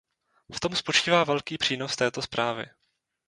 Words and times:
V 0.53 0.59
tom 0.59 0.75
spočívá 0.75 1.23
velký 1.23 1.57
přínos 1.57 1.95
této 1.95 2.21
zprávy. 2.21 2.65